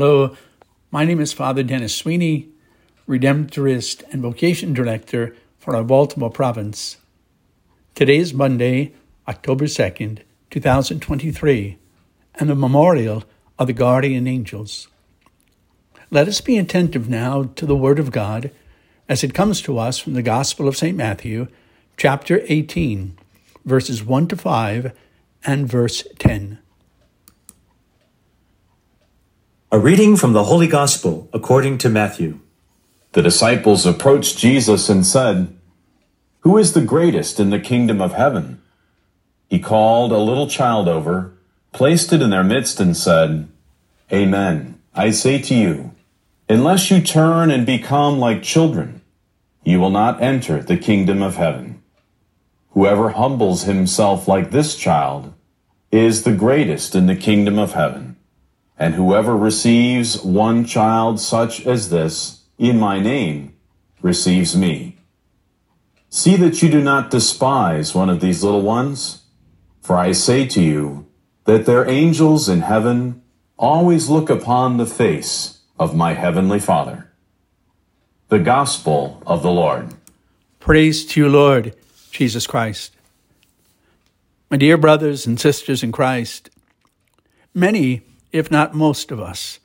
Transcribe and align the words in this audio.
Hello, 0.00 0.36
my 0.92 1.04
name 1.04 1.18
is 1.18 1.32
Father 1.32 1.64
Dennis 1.64 1.92
Sweeney, 1.92 2.50
Redemptorist 3.08 4.04
and 4.12 4.22
Vocation 4.22 4.72
Director 4.72 5.34
for 5.58 5.74
our 5.74 5.82
Baltimore 5.82 6.30
province. 6.30 6.98
Today 7.96 8.18
is 8.18 8.32
Monday, 8.32 8.92
October 9.26 9.64
2nd, 9.64 10.20
2023, 10.50 11.78
and 12.36 12.48
the 12.48 12.54
memorial 12.54 13.24
of 13.58 13.66
the 13.66 13.72
guardian 13.72 14.28
angels. 14.28 14.86
Let 16.12 16.28
us 16.28 16.40
be 16.40 16.58
attentive 16.58 17.08
now 17.08 17.50
to 17.56 17.66
the 17.66 17.74
Word 17.74 17.98
of 17.98 18.12
God 18.12 18.52
as 19.08 19.24
it 19.24 19.34
comes 19.34 19.60
to 19.62 19.78
us 19.78 19.98
from 19.98 20.12
the 20.12 20.22
Gospel 20.22 20.68
of 20.68 20.76
St. 20.76 20.96
Matthew, 20.96 21.48
chapter 21.96 22.42
18, 22.44 23.18
verses 23.64 24.04
1 24.04 24.28
to 24.28 24.36
5 24.36 24.92
and 25.44 25.66
verse 25.66 26.06
10. 26.20 26.60
A 29.70 29.78
reading 29.78 30.16
from 30.16 30.32
the 30.32 30.44
Holy 30.44 30.66
Gospel 30.66 31.28
according 31.30 31.76
to 31.78 31.90
Matthew. 31.90 32.40
The 33.12 33.20
disciples 33.20 33.84
approached 33.84 34.38
Jesus 34.38 34.88
and 34.88 35.04
said, 35.04 35.54
Who 36.40 36.56
is 36.56 36.72
the 36.72 36.80
greatest 36.80 37.38
in 37.38 37.50
the 37.50 37.60
kingdom 37.60 38.00
of 38.00 38.14
heaven? 38.14 38.62
He 39.50 39.58
called 39.58 40.10
a 40.10 40.16
little 40.16 40.48
child 40.48 40.88
over, 40.88 41.34
placed 41.74 42.14
it 42.14 42.22
in 42.22 42.30
their 42.30 42.42
midst, 42.42 42.80
and 42.80 42.96
said, 42.96 43.46
Amen. 44.10 44.80
I 44.94 45.10
say 45.10 45.38
to 45.42 45.54
you, 45.54 45.94
unless 46.48 46.90
you 46.90 47.02
turn 47.02 47.50
and 47.50 47.66
become 47.66 48.18
like 48.18 48.42
children, 48.42 49.02
you 49.64 49.80
will 49.80 49.90
not 49.90 50.22
enter 50.22 50.62
the 50.62 50.78
kingdom 50.78 51.20
of 51.20 51.36
heaven. 51.36 51.82
Whoever 52.70 53.10
humbles 53.10 53.64
himself 53.64 54.26
like 54.26 54.50
this 54.50 54.76
child 54.76 55.34
is 55.92 56.22
the 56.22 56.32
greatest 56.32 56.94
in 56.94 57.04
the 57.04 57.16
kingdom 57.16 57.58
of 57.58 57.74
heaven. 57.74 58.16
And 58.78 58.94
whoever 58.94 59.36
receives 59.36 60.22
one 60.22 60.64
child 60.64 61.20
such 61.20 61.66
as 61.66 61.90
this 61.90 62.44
in 62.58 62.78
my 62.78 63.00
name 63.00 63.54
receives 64.00 64.56
me. 64.56 64.96
See 66.10 66.36
that 66.36 66.62
you 66.62 66.70
do 66.70 66.80
not 66.80 67.10
despise 67.10 67.94
one 67.94 68.08
of 68.08 68.20
these 68.20 68.44
little 68.44 68.62
ones, 68.62 69.24
for 69.82 69.96
I 69.96 70.12
say 70.12 70.46
to 70.46 70.62
you 70.62 71.06
that 71.44 71.66
their 71.66 71.88
angels 71.88 72.48
in 72.48 72.60
heaven 72.60 73.22
always 73.58 74.08
look 74.08 74.30
upon 74.30 74.76
the 74.76 74.86
face 74.86 75.58
of 75.78 75.96
my 75.96 76.14
heavenly 76.14 76.60
Father. 76.60 77.10
The 78.28 78.38
Gospel 78.38 79.22
of 79.26 79.42
the 79.42 79.50
Lord. 79.50 79.94
Praise 80.60 81.04
to 81.06 81.20
you, 81.20 81.28
Lord 81.28 81.74
Jesus 82.10 82.46
Christ. 82.46 82.94
My 84.50 84.56
dear 84.56 84.76
brothers 84.76 85.26
and 85.26 85.38
sisters 85.38 85.82
in 85.82 85.92
Christ, 85.92 86.50
many 87.54 88.02
if 88.32 88.50
not 88.50 88.74
most 88.74 89.10
of 89.10 89.20
us, 89.20 89.58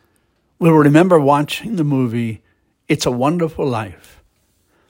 will 0.60 0.74
remember 0.74 1.20
watching 1.20 1.76
the 1.76 1.84
movie 1.84 2.42
It's 2.88 3.06
a 3.06 3.12
Wonderful 3.12 3.68
Life 3.68 4.24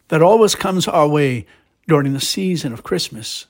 that 0.09 0.21
always 0.21 0.55
comes 0.55 0.87
our 0.87 1.07
way 1.07 1.45
during 1.87 2.13
the 2.13 2.19
season 2.19 2.73
of 2.73 2.83
Christmas. 2.83 3.47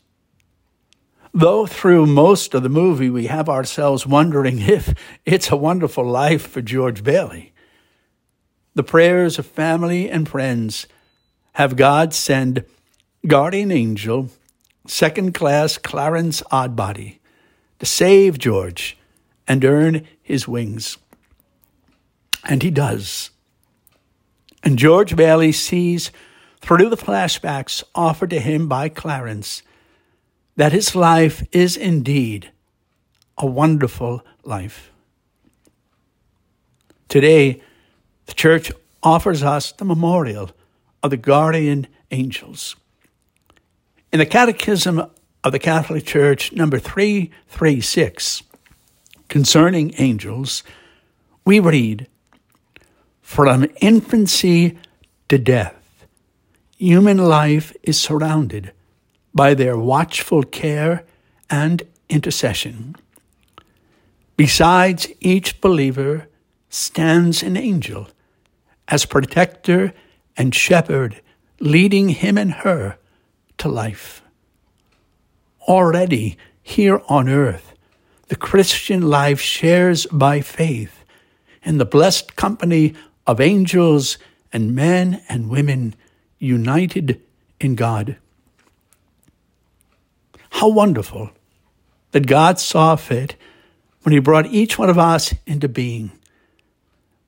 Though 1.33 1.65
through 1.65 2.05
most 2.05 2.53
of 2.53 2.63
the 2.63 2.69
movie 2.69 3.09
we 3.09 3.25
have 3.25 3.49
ourselves 3.49 4.07
wondering 4.07 4.59
if 4.61 4.93
it's 5.25 5.51
a 5.51 5.57
wonderful 5.57 6.05
life 6.05 6.47
for 6.47 6.61
George 6.61 7.03
Bailey, 7.03 7.53
the 8.75 8.83
prayers 8.83 9.37
of 9.37 9.45
family 9.45 10.09
and 10.09 10.27
friends 10.27 10.87
have 11.53 11.75
God 11.75 12.13
send 12.13 12.65
guardian 13.27 13.71
angel, 13.71 14.29
second 14.87 15.33
class 15.33 15.77
Clarence 15.77 16.41
Odbody, 16.51 17.19
to 17.79 17.85
save 17.85 18.39
George 18.39 18.97
and 19.47 19.63
earn 19.65 20.07
his 20.21 20.47
wings. 20.47 20.97
And 22.43 22.63
he 22.63 22.71
does. 22.71 23.29
And 24.63 24.77
George 24.77 25.15
Bailey 25.15 25.51
sees 25.51 26.11
through 26.61 26.89
the 26.89 26.97
flashbacks 26.97 27.83
offered 27.93 28.29
to 28.29 28.39
him 28.39 28.67
by 28.67 28.89
Clarence 28.89 29.61
that 30.55 30.71
his 30.71 30.95
life 30.95 31.45
is 31.51 31.75
indeed 31.75 32.51
a 33.37 33.45
wonderful 33.45 34.23
life. 34.43 34.91
Today, 37.09 37.61
the 38.25 38.33
church 38.33 38.71
offers 39.01 39.43
us 39.43 39.71
the 39.71 39.85
memorial 39.85 40.51
of 41.01 41.09
the 41.11 41.17
guardian 41.17 41.87
angels. 42.11 42.75
In 44.11 44.19
the 44.19 44.25
Catechism 44.25 45.03
of 45.43 45.51
the 45.51 45.59
Catholic 45.59 46.05
Church, 46.05 46.53
number 46.53 46.79
336, 46.79 48.43
concerning 49.29 49.93
angels, 49.97 50.63
we 51.45 51.59
read 51.59 52.07
From 53.21 53.67
infancy 53.81 54.77
to 55.29 55.37
death, 55.37 56.05
human 56.77 57.17
life 57.17 57.73
is 57.83 57.99
surrounded 57.99 58.71
by 59.33 59.53
their 59.53 59.77
watchful 59.77 60.43
care 60.43 61.05
and 61.49 61.83
intercession. 62.09 62.95
Besides 64.37 65.07
each 65.19 65.61
believer 65.61 66.27
stands 66.69 67.43
an 67.43 67.55
angel 67.55 68.07
as 68.87 69.05
protector 69.05 69.93
and 70.35 70.53
shepherd, 70.53 71.21
leading 71.59 72.09
him 72.09 72.37
and 72.37 72.51
her 72.51 72.97
to 73.59 73.69
life. 73.69 74.21
Already 75.67 76.37
here 76.61 77.01
on 77.07 77.29
earth, 77.29 77.72
the 78.27 78.35
Christian 78.35 79.01
life 79.01 79.39
shares 79.39 80.05
by 80.07 80.41
faith 80.41 81.03
in 81.63 81.77
the 81.77 81.85
blessed 81.85 82.35
company 82.35 82.93
of 83.25 83.39
angels 83.39 84.17
and 84.51 84.75
men 84.75 85.21
and 85.29 85.49
women 85.49 85.95
united 86.39 87.21
in 87.59 87.75
God. 87.75 88.17
How 90.49 90.69
wonderful 90.69 91.31
that 92.11 92.27
God 92.27 92.59
saw 92.59 92.95
fit 92.95 93.35
when 94.03 94.13
He 94.13 94.19
brought 94.19 94.45
each 94.47 94.77
one 94.77 94.89
of 94.89 94.99
us 94.99 95.33
into 95.45 95.67
being, 95.67 96.11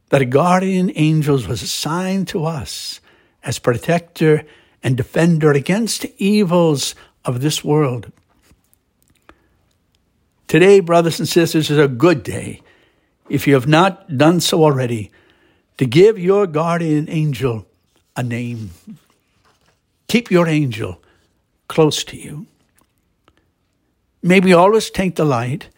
that 0.09 0.21
a 0.21 0.25
guardian 0.25 0.91
angel 0.95 1.35
was 1.35 1.63
assigned 1.63 2.27
to 2.29 2.45
us 2.45 2.99
as 3.43 3.59
protector 3.59 4.43
and 4.83 4.97
defender 4.97 5.51
against 5.51 6.05
evils 6.17 6.93
of 7.23 7.41
this 7.41 7.63
world. 7.63 8.11
Today, 10.47 10.79
brothers 10.79 11.19
and 11.19 11.27
sisters, 11.27 11.71
is 11.71 11.77
a 11.77 11.87
good 11.87 12.23
day, 12.23 12.61
if 13.29 13.47
you 13.47 13.55
have 13.55 13.67
not 13.67 14.17
done 14.17 14.39
so 14.39 14.63
already, 14.63 15.11
to 15.77 15.85
give 15.85 16.19
your 16.19 16.45
guardian 16.45 17.09
angel 17.09 17.65
a 18.15 18.23
name. 18.23 18.69
Keep 20.07 20.29
your 20.29 20.47
angel 20.47 21.01
close 21.67 22.03
to 22.05 22.17
you. 22.17 22.45
May 24.21 24.39
we 24.39 24.53
always 24.53 24.89
take 24.89 25.15
delight 25.15 25.69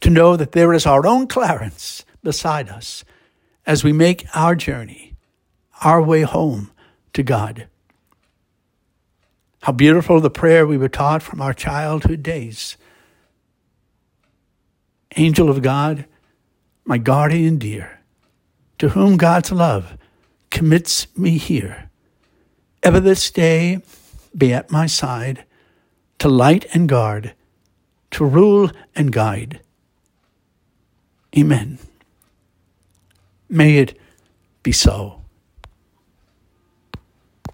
to 0.00 0.10
know 0.10 0.36
that 0.36 0.52
there 0.52 0.74
is 0.74 0.86
our 0.86 1.06
own 1.06 1.26
Clarence 1.26 2.04
beside 2.22 2.68
us 2.68 3.04
as 3.66 3.82
we 3.82 3.92
make 3.92 4.26
our 4.34 4.54
journey, 4.54 5.14
our 5.82 6.02
way 6.02 6.22
home 6.22 6.70
to 7.14 7.22
God. 7.22 7.68
How 9.62 9.72
beautiful 9.72 10.20
the 10.20 10.30
prayer 10.30 10.66
we 10.66 10.76
were 10.76 10.90
taught 10.90 11.22
from 11.22 11.40
our 11.40 11.54
childhood 11.54 12.22
days 12.22 12.76
angel 15.16 15.50
of 15.50 15.62
God, 15.62 16.06
my 16.84 16.98
guardian 16.98 17.58
dear, 17.58 18.00
to 18.78 18.90
whom 18.90 19.16
God's 19.16 19.52
love 19.52 19.96
commits 20.50 21.06
me 21.16 21.38
here. 21.38 21.90
Ever 22.82 23.00
this 23.00 23.30
day 23.30 23.80
be 24.36 24.52
at 24.52 24.70
my 24.70 24.86
side, 24.86 25.44
to 26.18 26.28
light 26.28 26.66
and 26.74 26.88
guard, 26.88 27.34
to 28.12 28.24
rule 28.24 28.70
and 28.94 29.12
guide. 29.12 29.60
Amen. 31.36 31.78
May 33.48 33.78
it 33.78 33.98
be 34.62 34.72
so. 34.72 35.23